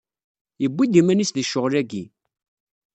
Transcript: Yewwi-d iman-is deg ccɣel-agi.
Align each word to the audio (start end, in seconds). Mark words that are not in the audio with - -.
Yewwi-d 0.61 0.99
iman-is 0.99 1.31
deg 1.33 1.45
ccɣel-agi. 1.47 2.03